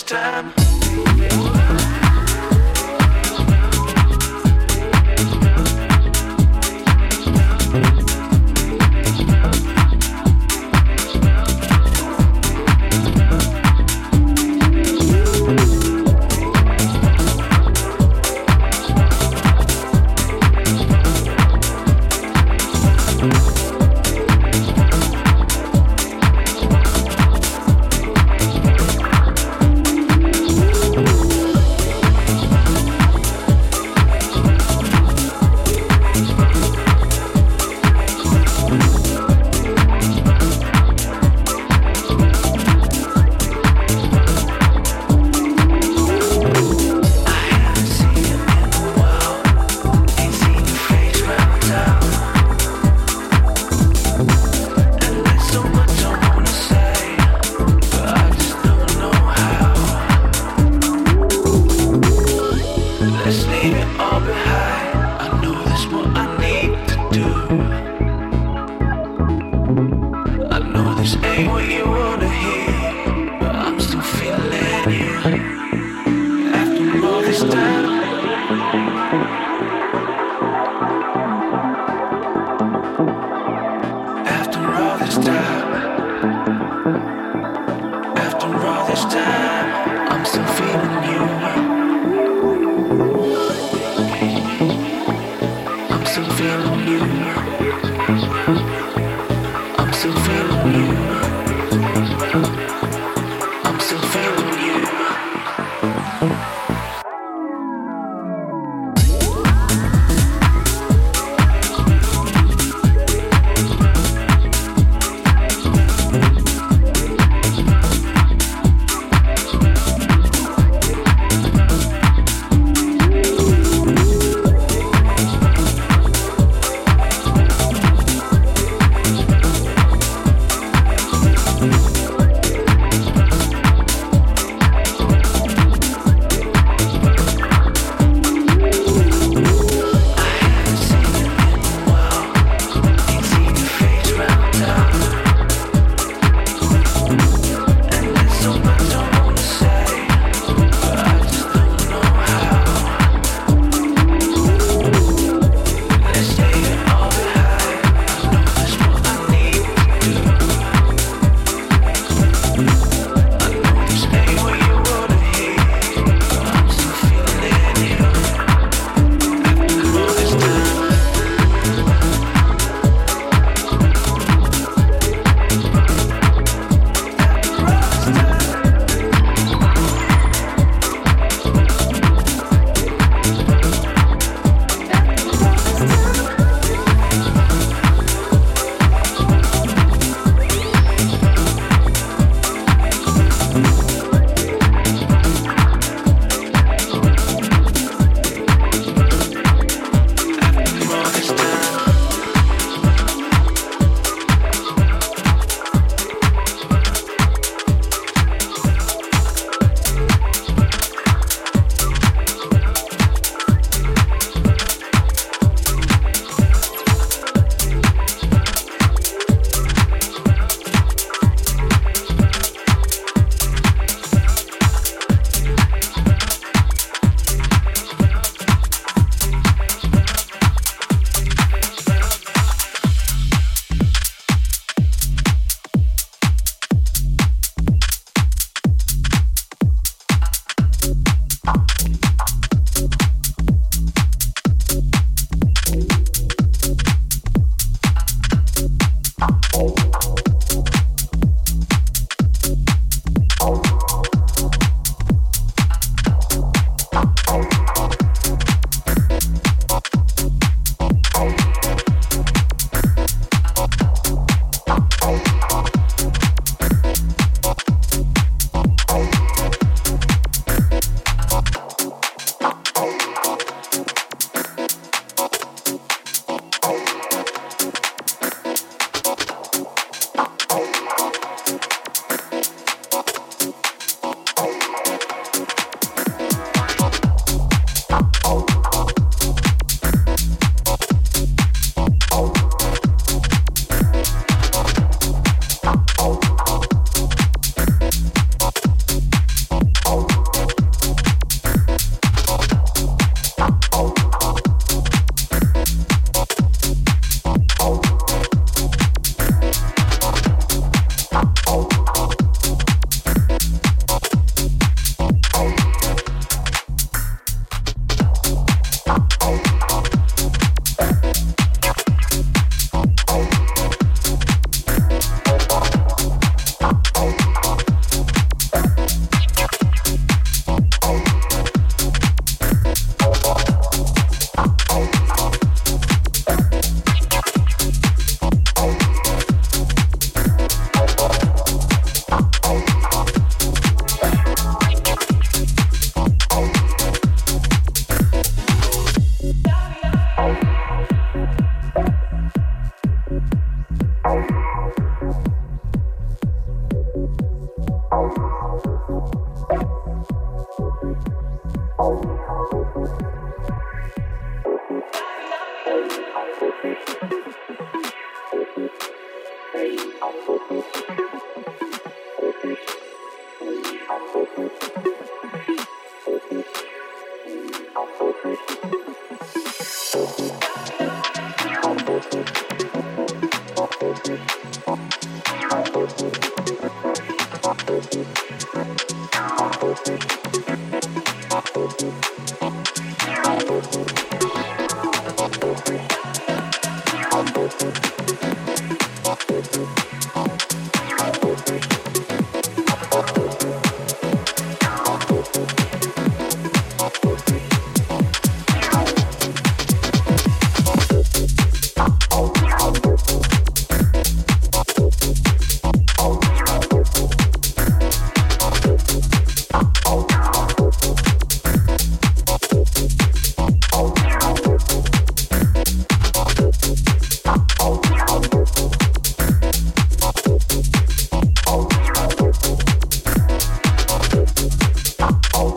[0.00, 0.59] this time.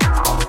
[0.02, 0.43] out.